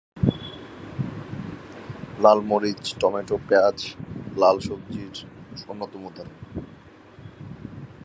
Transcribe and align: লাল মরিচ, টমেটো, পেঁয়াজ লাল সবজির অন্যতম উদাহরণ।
লাল 2.23 2.39
মরিচ, 2.49 2.83
টমেটো, 3.01 3.35
পেঁয়াজ 3.47 3.77
লাল 4.41 4.57
সবজির 4.67 5.15
অন্যতম 5.71 6.01
উদাহরণ। 6.09 6.37